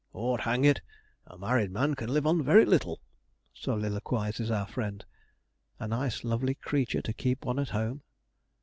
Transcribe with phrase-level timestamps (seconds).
[0.15, 0.81] ''Ord hang it!
[1.27, 3.01] a married man can live on very little,'
[3.53, 5.05] soliloquizes our friend.
[5.79, 8.01] A nice lovely creature to keep one at home.